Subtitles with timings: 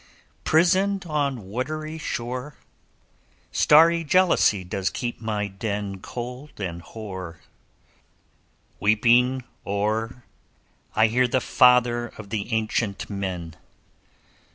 [0.43, 2.55] 'Prisoned on watery shore,
[3.51, 7.39] Starry jealousy does keep my den Cold and hoar;
[8.79, 10.23] Weeping o'er,
[10.95, 13.53] I hear the father of the ancient men.